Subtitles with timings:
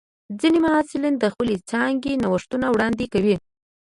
[0.39, 3.35] ځینې محصلین د خپلې څانګې نوښتونه وړاندې کوي.